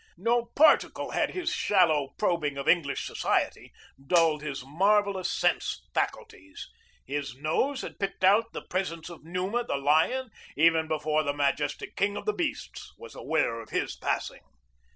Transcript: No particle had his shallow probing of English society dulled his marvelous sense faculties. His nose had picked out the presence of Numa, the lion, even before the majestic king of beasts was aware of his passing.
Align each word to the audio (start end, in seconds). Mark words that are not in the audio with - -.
No 0.17 0.45
particle 0.55 1.11
had 1.11 1.29
his 1.29 1.53
shallow 1.53 2.15
probing 2.17 2.57
of 2.57 2.67
English 2.67 3.05
society 3.05 3.71
dulled 4.03 4.41
his 4.41 4.65
marvelous 4.65 5.29
sense 5.29 5.87
faculties. 5.93 6.67
His 7.05 7.35
nose 7.35 7.81
had 7.83 7.99
picked 7.99 8.23
out 8.23 8.51
the 8.51 8.63
presence 8.65 9.11
of 9.11 9.23
Numa, 9.23 9.63
the 9.63 9.77
lion, 9.77 10.31
even 10.57 10.87
before 10.87 11.21
the 11.21 11.33
majestic 11.33 11.95
king 11.95 12.17
of 12.17 12.27
beasts 12.35 12.91
was 12.97 13.13
aware 13.13 13.61
of 13.61 13.69
his 13.69 13.95
passing. 13.95 14.41